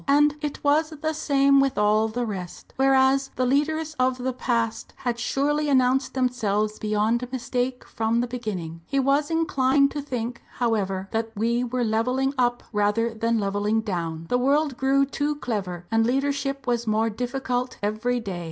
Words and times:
And 0.07 0.35
it 0.41 0.63
was 0.63 0.89
the 0.89 1.13
same 1.13 1.59
with 1.59 1.77
all 1.77 2.07
the 2.07 2.25
rest. 2.25 2.73
Whereas 2.75 3.29
the 3.35 3.45
leaders 3.45 3.93
of 3.99 4.17
the 4.17 4.33
past 4.33 4.93
had 4.97 5.19
surely 5.19 5.69
announced 5.69 6.15
themselves 6.15 6.79
beyond 6.79 7.31
mistake 7.31 7.83
from 7.83 8.19
the 8.19 8.25
beginning. 8.25 8.81
He 8.87 8.99
was 8.99 9.29
inclined 9.29 9.91
to 9.91 10.01
think, 10.01 10.41
however, 10.53 11.07
that 11.11 11.29
we 11.35 11.63
were 11.63 11.83
levelling 11.83 12.33
up 12.35 12.63
rather 12.73 13.13
than 13.13 13.37
levelling 13.39 13.81
down. 13.81 14.25
The 14.27 14.39
world 14.39 14.75
grew 14.75 15.05
too 15.05 15.35
clever, 15.35 15.85
and 15.91 16.03
leadership 16.03 16.65
was 16.65 16.87
more 16.87 17.11
difficult 17.11 17.77
every 17.83 18.19
day. 18.19 18.39